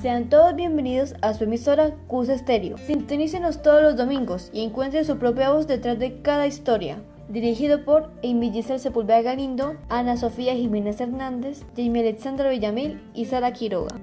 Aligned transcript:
Sean 0.00 0.30
todos 0.30 0.56
bienvenidos 0.56 1.14
a 1.20 1.34
su 1.34 1.44
emisora 1.44 1.90
CUS 2.06 2.30
Estéreo. 2.30 2.78
Sintonícenos 2.78 3.60
todos 3.60 3.82
los 3.82 3.96
domingos 3.96 4.48
y 4.50 4.64
encuentren 4.64 5.04
su 5.04 5.18
propia 5.18 5.52
voz 5.52 5.66
detrás 5.66 5.98
de 5.98 6.22
cada 6.22 6.46
historia. 6.46 7.02
Dirigido 7.28 7.84
por 7.84 8.10
Amy 8.24 8.50
Giselle 8.50 8.78
Sepúlveda 8.78 9.20
Galindo, 9.20 9.76
Ana 9.90 10.16
Sofía 10.16 10.54
Jiménez 10.54 11.02
Hernández, 11.02 11.66
Jamie 11.76 12.00
Alexandra 12.00 12.48
Villamil 12.48 12.98
y 13.12 13.26
Sara 13.26 13.52
Quiroga. 13.52 13.94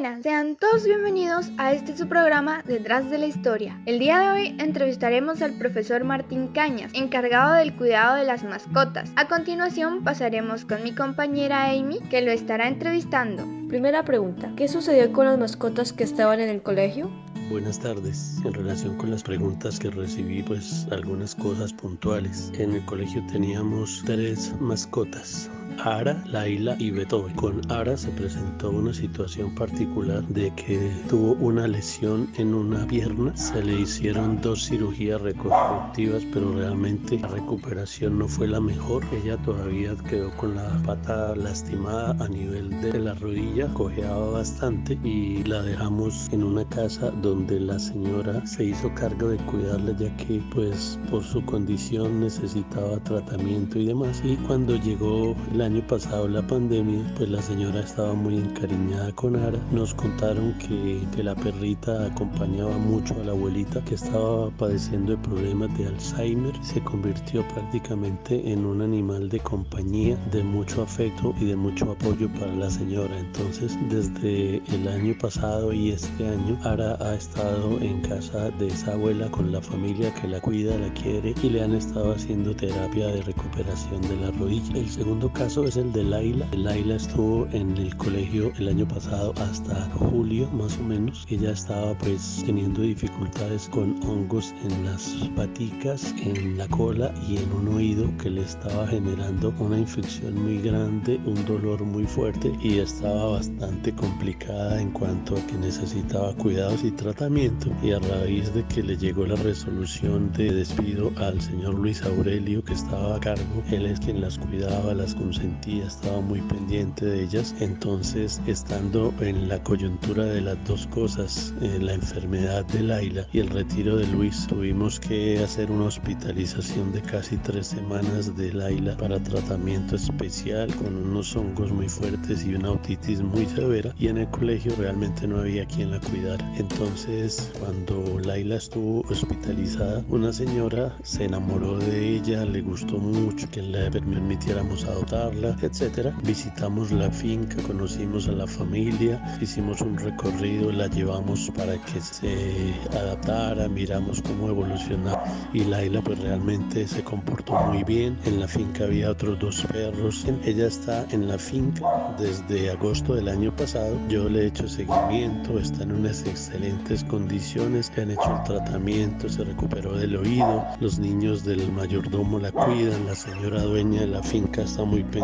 Buenas, 0.00 0.22
sean 0.22 0.54
todos 0.54 0.84
bienvenidos 0.84 1.50
a 1.58 1.72
este 1.72 1.96
su 1.96 2.06
programa 2.06 2.62
Detrás 2.62 3.10
de 3.10 3.18
la 3.18 3.26
Historia. 3.26 3.82
El 3.84 3.98
día 3.98 4.20
de 4.20 4.28
hoy 4.28 4.56
entrevistaremos 4.60 5.42
al 5.42 5.58
profesor 5.58 6.04
Martín 6.04 6.52
Cañas, 6.52 6.92
encargado 6.94 7.54
del 7.54 7.74
cuidado 7.74 8.14
de 8.14 8.22
las 8.22 8.44
mascotas. 8.44 9.10
A 9.16 9.26
continuación 9.26 10.04
pasaremos 10.04 10.64
con 10.64 10.84
mi 10.84 10.94
compañera 10.94 11.70
Amy, 11.70 11.98
que 12.10 12.22
lo 12.22 12.30
estará 12.30 12.68
entrevistando. 12.68 13.44
Primera 13.66 14.04
pregunta, 14.04 14.52
¿qué 14.56 14.68
sucedió 14.68 15.12
con 15.12 15.26
las 15.26 15.36
mascotas 15.36 15.92
que 15.92 16.04
estaban 16.04 16.38
en 16.38 16.48
el 16.48 16.62
colegio? 16.62 17.10
Buenas 17.50 17.80
tardes. 17.80 18.36
En 18.44 18.54
relación 18.54 18.96
con 18.98 19.10
las 19.10 19.24
preguntas 19.24 19.80
que 19.80 19.90
recibí, 19.90 20.44
pues 20.44 20.86
algunas 20.92 21.34
cosas 21.34 21.72
puntuales. 21.72 22.52
En 22.56 22.74
el 22.74 22.84
colegio 22.84 23.20
teníamos 23.26 24.04
tres 24.06 24.54
mascotas. 24.60 25.50
Ara, 25.84 26.22
Laila 26.26 26.76
y 26.78 26.90
Beethoven. 26.90 27.34
Con 27.34 27.60
Ara 27.70 27.96
se 27.96 28.08
presentó 28.10 28.70
una 28.70 28.92
situación 28.92 29.54
particular 29.54 30.22
de 30.28 30.52
que 30.54 30.90
tuvo 31.08 31.32
una 31.34 31.68
lesión 31.68 32.28
en 32.36 32.54
una 32.54 32.86
pierna. 32.86 33.36
Se 33.36 33.62
le 33.62 33.80
hicieron 33.80 34.40
dos 34.40 34.66
cirugías 34.66 35.20
reconstructivas, 35.20 36.24
pero 36.32 36.52
realmente 36.52 37.18
la 37.20 37.28
recuperación 37.28 38.18
no 38.18 38.28
fue 38.28 38.48
la 38.48 38.60
mejor. 38.60 39.04
Ella 39.12 39.36
todavía 39.38 39.94
quedó 40.08 40.30
con 40.36 40.56
la 40.56 40.68
pata 40.84 41.36
lastimada 41.36 42.16
a 42.24 42.28
nivel 42.28 42.80
de 42.80 42.98
la 42.98 43.14
rodilla, 43.14 43.68
cojeaba 43.74 44.30
bastante 44.30 44.98
y 45.04 45.44
la 45.44 45.62
dejamos 45.62 46.28
en 46.32 46.42
una 46.42 46.68
casa 46.68 47.10
donde 47.22 47.60
la 47.60 47.78
señora 47.78 48.44
se 48.46 48.64
hizo 48.64 48.92
cargo 48.94 49.28
de 49.28 49.36
cuidarla 49.38 49.96
ya 49.96 50.14
que 50.16 50.42
pues 50.52 50.98
por 51.10 51.22
su 51.22 51.44
condición 51.44 52.20
necesitaba 52.20 52.98
tratamiento 53.04 53.78
y 53.78 53.86
demás. 53.86 54.20
Y 54.24 54.36
cuando 54.38 54.76
llegó 54.76 55.36
la 55.54 55.67
año 55.68 55.86
pasado 55.86 56.26
la 56.28 56.40
pandemia, 56.46 57.04
pues 57.14 57.28
la 57.28 57.42
señora 57.42 57.80
estaba 57.80 58.14
muy 58.14 58.38
encariñada 58.38 59.12
con 59.12 59.36
Ara. 59.36 59.58
Nos 59.70 59.92
contaron 59.92 60.54
que, 60.54 61.06
que 61.14 61.22
la 61.22 61.34
perrita 61.34 62.06
acompañaba 62.06 62.78
mucho 62.78 63.14
a 63.20 63.24
la 63.24 63.32
abuelita 63.32 63.84
que 63.84 63.96
estaba 63.96 64.48
padeciendo 64.52 65.12
de 65.12 65.18
problemas 65.18 65.76
de 65.76 65.88
Alzheimer. 65.88 66.54
Se 66.62 66.80
convirtió 66.80 67.46
prácticamente 67.48 68.50
en 68.50 68.64
un 68.64 68.80
animal 68.80 69.28
de 69.28 69.40
compañía, 69.40 70.16
de 70.32 70.42
mucho 70.42 70.80
afecto 70.80 71.34
y 71.38 71.44
de 71.44 71.56
mucho 71.56 71.92
apoyo 71.92 72.32
para 72.32 72.54
la 72.54 72.70
señora. 72.70 73.18
Entonces, 73.18 73.76
desde 73.90 74.62
el 74.74 74.88
año 74.88 75.14
pasado 75.20 75.74
y 75.74 75.90
este 75.90 76.28
año, 76.28 76.58
Ara 76.64 76.96
ha 76.98 77.14
estado 77.14 77.78
en 77.82 78.00
casa 78.00 78.48
de 78.52 78.68
esa 78.68 78.94
abuela 78.94 79.30
con 79.30 79.52
la 79.52 79.60
familia 79.60 80.14
que 80.14 80.28
la 80.28 80.40
cuida, 80.40 80.78
la 80.78 80.90
quiere 80.94 81.34
y 81.42 81.50
le 81.50 81.62
han 81.62 81.74
estado 81.74 82.12
haciendo 82.12 82.56
terapia 82.56 83.08
de 83.08 83.20
recuperación 83.20 84.00
de 84.00 84.16
la 84.16 84.30
rodilla. 84.30 84.78
El 84.78 84.88
segundo 84.88 85.30
caso 85.30 85.57
es 85.64 85.76
el 85.76 85.92
de 85.92 86.04
Laila. 86.04 86.46
Laila 86.56 86.96
estuvo 86.96 87.46
en 87.52 87.76
el 87.76 87.96
colegio 87.96 88.52
el 88.58 88.68
año 88.68 88.86
pasado 88.86 89.32
hasta 89.40 89.88
julio 89.90 90.48
más 90.50 90.78
o 90.78 90.82
menos. 90.82 91.26
Ella 91.28 91.52
estaba 91.52 91.96
pues 91.98 92.42
teniendo 92.46 92.82
dificultades 92.82 93.68
con 93.68 93.98
hongos 94.04 94.54
en 94.62 94.84
las 94.84 95.14
paticas, 95.34 96.14
en 96.22 96.58
la 96.58 96.68
cola 96.68 97.12
y 97.28 97.38
en 97.38 97.52
un 97.52 97.68
oído 97.68 98.08
que 98.18 98.30
le 98.30 98.42
estaba 98.42 98.86
generando 98.86 99.52
una 99.58 99.78
infección 99.78 100.40
muy 100.42 100.58
grande, 100.58 101.20
un 101.26 101.44
dolor 101.44 101.82
muy 101.82 102.04
fuerte 102.04 102.52
y 102.62 102.78
estaba 102.78 103.32
bastante 103.32 103.94
complicada 103.94 104.80
en 104.80 104.90
cuanto 104.90 105.36
a 105.36 105.46
que 105.46 105.54
necesitaba 105.54 106.34
cuidados 106.34 106.84
y 106.84 106.90
tratamiento. 106.92 107.70
Y 107.82 107.92
a 107.92 107.98
raíz 107.98 108.52
de 108.54 108.64
que 108.66 108.82
le 108.82 108.96
llegó 108.96 109.26
la 109.26 109.36
resolución 109.36 110.32
de 110.32 110.52
despido 110.52 111.10
al 111.16 111.40
señor 111.40 111.74
Luis 111.74 112.02
Aurelio 112.02 112.62
que 112.62 112.74
estaba 112.74 113.16
a 113.16 113.20
cargo, 113.20 113.62
él 113.70 113.86
es 113.86 113.98
quien 114.00 114.20
las 114.20 114.38
cuidaba, 114.38 114.94
las 114.94 115.14
consentía 115.14 115.47
estaba 115.66 116.20
muy 116.20 116.40
pendiente 116.42 117.06
de 117.06 117.22
ellas. 117.22 117.54
Entonces, 117.60 118.40
estando 118.46 119.12
en 119.20 119.48
la 119.48 119.62
coyuntura 119.62 120.24
de 120.24 120.40
las 120.40 120.56
dos 120.66 120.86
cosas, 120.88 121.54
eh, 121.60 121.78
la 121.80 121.94
enfermedad 121.94 122.64
de 122.66 122.82
Laila 122.82 123.26
y 123.32 123.40
el 123.40 123.48
retiro 123.48 123.96
de 123.96 124.06
Luis, 124.08 124.46
tuvimos 124.46 124.98
que 125.00 125.42
hacer 125.42 125.70
una 125.70 125.84
hospitalización 125.84 126.92
de 126.92 127.02
casi 127.02 127.36
tres 127.38 127.68
semanas 127.68 128.36
de 128.36 128.52
Laila 128.52 128.96
para 128.96 129.22
tratamiento 129.22 129.96
especial 129.96 130.74
con 130.76 130.94
unos 130.94 131.34
hongos 131.36 131.72
muy 131.72 131.88
fuertes 131.88 132.44
y 132.44 132.54
una 132.54 132.72
otitis 132.72 133.20
muy 133.20 133.46
severa. 133.46 133.94
Y 133.98 134.08
en 134.08 134.18
el 134.18 134.28
colegio 134.28 134.74
realmente 134.76 135.26
no 135.26 135.38
había 135.40 135.66
quien 135.66 135.90
la 135.90 136.00
cuidara. 136.00 136.44
Entonces, 136.56 137.50
cuando 137.58 138.18
Laila 138.20 138.56
estuvo 138.56 139.00
hospitalizada, 139.08 140.04
una 140.08 140.32
señora 140.32 140.96
se 141.02 141.24
enamoró 141.24 141.78
de 141.78 142.16
ella, 142.16 142.44
le 142.44 142.60
gustó 142.60 142.98
mucho 142.98 143.48
que 143.50 143.62
le 143.62 143.90
permitiéramos 143.90 144.84
adoptarla 145.28 145.56
etcétera. 145.62 146.14
Visitamos 146.22 146.90
la 146.90 147.10
finca, 147.10 147.56
conocimos 147.62 148.28
a 148.28 148.32
la 148.32 148.46
familia, 148.46 149.22
hicimos 149.40 149.80
un 149.80 149.96
recorrido, 149.96 150.72
la 150.72 150.86
llevamos 150.88 151.50
para 151.56 151.76
que 151.78 152.00
se 152.00 152.74
adaptara, 152.92 153.68
miramos 153.68 154.22
cómo 154.22 154.48
evolucionaba 154.48 155.24
y 155.52 155.64
Laila 155.64 156.00
pues 156.02 156.18
realmente 156.20 156.86
se 156.86 157.02
comportó 157.02 157.54
muy 157.54 157.84
bien. 157.84 158.16
En 158.24 158.40
la 158.40 158.48
finca 158.48 158.84
había 158.84 159.10
otros 159.10 159.38
dos 159.38 159.64
perros. 159.70 160.26
Ella 160.44 160.66
está 160.66 161.06
en 161.10 161.28
la 161.28 161.38
finca 161.38 162.14
desde 162.18 162.70
agosto 162.70 163.14
del 163.14 163.28
año 163.28 163.54
pasado. 163.54 163.96
Yo 164.08 164.28
le 164.28 164.42
he 164.42 164.46
hecho 164.46 164.68
seguimiento, 164.68 165.58
está 165.58 165.82
en 165.82 165.92
unas 165.92 166.24
excelentes 166.26 167.04
condiciones, 167.04 167.92
le 167.96 168.02
han 168.02 168.10
hecho 168.12 168.36
el 168.36 168.42
tratamiento, 168.44 169.28
se 169.28 169.44
recuperó 169.44 169.96
del 169.96 170.16
oído, 170.16 170.64
los 170.80 170.98
niños 170.98 171.44
del 171.44 171.70
mayordomo 171.72 172.38
la 172.38 172.52
cuidan, 172.52 173.06
la 173.06 173.14
señora 173.14 173.62
dueña 173.62 174.00
de 174.00 174.06
la 174.08 174.22
finca 174.22 174.62
está 174.62 174.84
muy 174.84 175.02
pendiente 175.02 175.17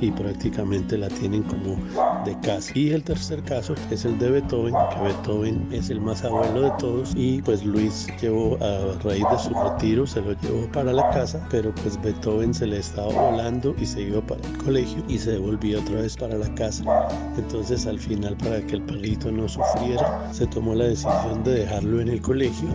y 0.00 0.10
prácticamente 0.10 0.96
la 0.98 1.08
tienen 1.08 1.42
como 1.44 1.76
de 2.24 2.38
casa. 2.40 2.72
Y 2.74 2.90
el 2.90 3.02
tercer 3.02 3.42
caso 3.42 3.74
es 3.90 4.04
el 4.04 4.18
de 4.18 4.30
Beethoven, 4.30 4.74
que 4.92 5.00
Beethoven 5.00 5.68
es 5.72 5.90
el 5.90 6.00
más 6.00 6.24
abuelo 6.24 6.62
de 6.62 6.72
todos 6.78 7.12
y 7.14 7.42
pues 7.42 7.64
Luis 7.64 8.06
llevó 8.20 8.56
a 8.62 8.98
raíz 9.02 9.24
de 9.30 9.38
su 9.38 9.54
retiro, 9.54 10.06
se 10.06 10.20
lo 10.20 10.32
llevó 10.40 10.70
para 10.72 10.92
la 10.92 11.08
casa, 11.10 11.46
pero 11.50 11.74
pues 11.82 12.00
Beethoven 12.02 12.52
se 12.52 12.66
le 12.66 12.78
estaba 12.78 13.08
volando 13.08 13.74
y 13.78 13.86
se 13.86 14.02
iba 14.02 14.20
para 14.20 14.40
el 14.48 14.58
colegio 14.58 15.02
y 15.08 15.18
se 15.18 15.32
devolvía 15.32 15.78
otra 15.78 16.00
vez 16.00 16.16
para 16.16 16.36
la 16.36 16.52
casa. 16.54 16.84
Entonces 17.36 17.86
al 17.86 17.98
final 17.98 18.36
para 18.36 18.60
que 18.66 18.76
el 18.76 18.82
perrito 18.82 19.30
no 19.30 19.48
sufriera, 19.48 20.32
se 20.32 20.46
tomó 20.46 20.74
la 20.74 20.84
decisión 20.84 21.44
de 21.44 21.60
dejarlo 21.60 22.00
en 22.00 22.08
el 22.08 22.20
colegio. 22.20 22.68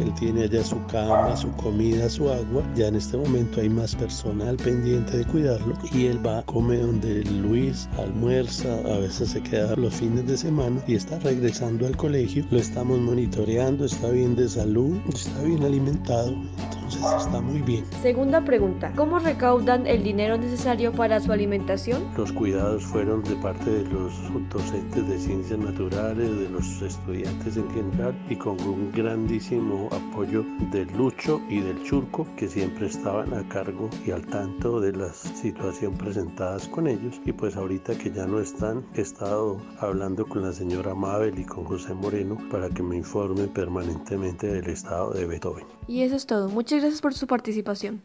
Él 0.00 0.12
tiene 0.18 0.44
allá 0.44 0.62
su 0.64 0.84
cama, 0.86 1.36
su 1.36 1.50
comida, 1.52 2.08
su 2.08 2.28
agua. 2.28 2.62
Ya 2.74 2.88
en 2.88 2.96
este 2.96 3.16
momento 3.16 3.60
hay 3.60 3.68
más 3.68 3.94
personal 3.94 4.56
pendiente 4.56 5.18
de 5.18 5.24
cuidarlo 5.24 5.74
y 5.92 6.06
él 6.08 6.26
va, 6.26 6.42
come 6.42 6.78
donde 6.78 7.24
Luis, 7.24 7.88
almuerza, 7.98 8.74
a 8.78 8.98
veces 8.98 9.30
se 9.30 9.42
queda 9.42 9.76
los 9.76 9.94
fines 9.94 10.26
de 10.26 10.36
semana 10.36 10.82
y 10.86 10.94
está 10.94 11.18
regresando 11.18 11.86
al 11.86 11.96
colegio. 11.96 12.44
Lo 12.50 12.58
estamos 12.58 12.98
monitoreando, 12.98 13.84
está 13.84 14.08
bien 14.10 14.34
de 14.36 14.48
salud, 14.48 14.96
está 15.12 15.42
bien 15.42 15.62
alimentado, 15.62 16.28
entonces 16.28 16.77
está 16.96 17.40
muy 17.40 17.60
bien. 17.60 17.84
Segunda 18.02 18.44
pregunta, 18.44 18.92
¿cómo 18.96 19.18
recaudan 19.18 19.86
el 19.86 20.02
dinero 20.02 20.36
necesario 20.36 20.92
para 20.92 21.20
su 21.20 21.32
alimentación? 21.32 22.02
Los 22.16 22.32
cuidados 22.32 22.84
fueron 22.84 23.22
de 23.24 23.36
parte 23.36 23.70
de 23.70 23.84
los 23.84 24.12
docentes 24.50 25.08
de 25.08 25.18
ciencias 25.18 25.58
naturales, 25.58 26.38
de 26.38 26.48
los 26.48 26.82
estudiantes 26.82 27.56
en 27.56 27.70
general 27.70 28.14
y 28.28 28.36
con 28.36 28.60
un 28.62 28.90
grandísimo 28.92 29.88
apoyo 29.92 30.44
del 30.70 30.88
Lucho 30.96 31.40
y 31.48 31.60
del 31.60 31.82
Churco 31.84 32.26
que 32.36 32.48
siempre 32.48 32.86
estaban 32.86 33.32
a 33.34 33.46
cargo 33.48 33.88
y 34.06 34.10
al 34.10 34.26
tanto 34.26 34.80
de 34.80 34.92
la 34.92 35.12
situación 35.12 35.94
presentadas 35.94 36.68
con 36.68 36.86
ellos 36.86 37.20
y 37.24 37.32
pues 37.32 37.56
ahorita 37.56 37.96
que 37.96 38.10
ya 38.10 38.26
no 38.26 38.40
están 38.40 38.84
he 38.94 39.00
estado 39.00 39.58
hablando 39.80 40.26
con 40.26 40.42
la 40.42 40.52
señora 40.52 40.94
Mabel 40.94 41.38
y 41.38 41.44
con 41.44 41.64
José 41.64 41.94
Moreno 41.94 42.38
para 42.50 42.68
que 42.68 42.82
me 42.82 42.96
informen 42.96 43.48
permanentemente 43.48 44.46
del 44.46 44.68
estado 44.68 45.12
de 45.12 45.26
Beethoven. 45.26 45.64
Y 45.86 46.02
eso 46.02 46.16
es 46.16 46.26
todo. 46.26 46.50
Muchas 46.50 46.77
gracias 46.80 47.00
por 47.00 47.14
su 47.14 47.26
participación. 47.26 48.02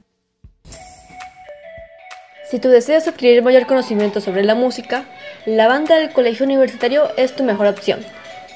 Si 2.50 2.60
tú 2.60 2.70
deseas 2.70 3.08
adquirir 3.08 3.42
mayor 3.42 3.66
conocimiento 3.66 4.22
sobre 4.22 4.44
la 4.44 4.54
música, 4.54 5.06
la 5.46 5.68
banda 5.68 5.96
del 5.96 6.12
colegio 6.12 6.46
universitario 6.46 7.08
es 7.18 7.36
tu 7.36 7.44
mejor 7.44 7.66
opción. 7.68 8.02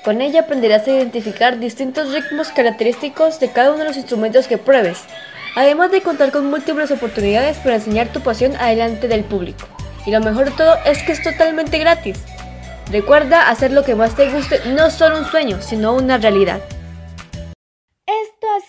Con 0.04 0.22
ella 0.22 0.42
aprenderás 0.42 0.88
a 0.88 0.92
identificar 0.92 1.60
distintos 1.60 2.14
ritmos 2.14 2.50
característicos 2.50 3.40
de 3.40 3.52
cada 3.52 3.72
uno 3.72 3.80
de 3.80 3.86
los 3.86 3.98
instrumentos 3.98 4.48
que 4.48 4.58
pruebes, 4.58 5.00
además 5.56 5.92
de 5.92 6.02
contar 6.02 6.32
con 6.32 6.46
múltiples 6.46 6.92
oportunidades 6.92 7.58
para 7.58 7.76
enseñar 7.76 8.10
tu 8.10 8.22
pasión 8.22 8.56
adelante 8.58 9.08
del 9.08 9.24
público. 9.24 9.68
Y 10.06 10.12
lo 10.12 10.20
mejor 10.20 10.46
de 10.46 10.52
todo 10.52 10.76
es 10.86 11.02
que 11.04 11.12
es 11.12 11.24
totalmente 11.24 11.80
gratis. 11.80 12.20
Recuerda 12.92 13.50
hacer 13.50 13.72
lo 13.72 13.84
que 13.84 13.96
más 13.96 14.16
te 14.16 14.32
guste, 14.32 14.62
no 14.68 14.92
solo 14.92 15.18
un 15.18 15.26
sueño, 15.26 15.62
sino 15.62 15.94
una 15.94 16.18
realidad. 16.18 16.62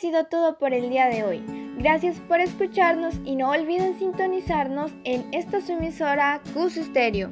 Sido 0.08 0.24
todo 0.24 0.56
por 0.56 0.72
el 0.72 0.88
día 0.88 1.04
de 1.08 1.22
hoy. 1.22 1.42
Gracias 1.76 2.18
por 2.20 2.40
escucharnos 2.40 3.16
y 3.26 3.36
no 3.36 3.50
olviden 3.50 3.98
sintonizarnos 3.98 4.90
en 5.04 5.26
esta 5.34 5.60
su 5.60 5.72
emisora 5.72 6.40
Cus 6.54 6.76
Stereo. 6.76 7.28